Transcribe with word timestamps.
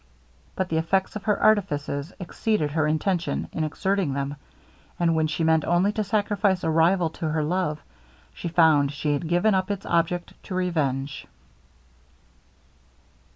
But 0.55 0.69
the 0.69 0.79
effects 0.79 1.15
of 1.15 1.25
her 1.25 1.39
artifices 1.39 2.11
exceeded 2.19 2.71
her 2.71 2.87
intention 2.87 3.47
in 3.53 3.63
exerting 3.63 4.13
them; 4.13 4.35
and 4.99 5.13
when 5.13 5.27
she 5.27 5.43
meant 5.43 5.63
only 5.63 5.91
to 5.91 6.03
sacrifice 6.03 6.63
a 6.63 6.71
rival 6.71 7.11
to 7.11 7.29
her 7.29 7.43
love, 7.43 7.79
she 8.33 8.47
found 8.47 8.91
she 8.91 9.13
had 9.13 9.27
given 9.29 9.53
up 9.53 9.69
its 9.69 9.85
object 9.85 10.33
to 10.45 10.55
revenge. 10.55 11.27